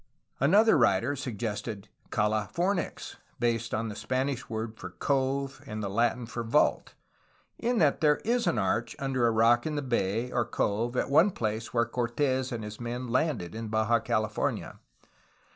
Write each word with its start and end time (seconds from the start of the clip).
Another 0.39 0.79
writer 0.79 1.15
suggested 1.15 1.87
'^Cala 2.09 2.51
fornix," 2.51 3.17
based 3.39 3.71
on 3.71 3.87
the 3.87 3.95
Spanish 3.95 4.49
word 4.49 4.75
for 4.75 4.89
''cove" 4.89 5.61
and 5.67 5.83
the 5.83 5.91
Latin 5.91 6.25
for 6.25 6.41
"vault," 6.43 6.95
in 7.59 7.77
that 7.77 8.01
there 8.01 8.15
is 8.25 8.47
an 8.47 8.57
arch 8.57 8.95
under 8.97 9.27
a 9.27 9.31
rock 9.31 9.67
in 9.67 9.75
the 9.75 9.83
bay, 9.83 10.31
or 10.31 10.43
cove, 10.43 10.97
at 10.97 11.11
one 11.11 11.29
place 11.29 11.71
where 11.71 11.85
Cortes 11.85 12.51
and 12.51 12.63
his 12.63 12.79
men 12.79 13.09
landed 13.09 13.53
in 13.53 13.67
Baja 13.67 13.99
California. 13.99 14.79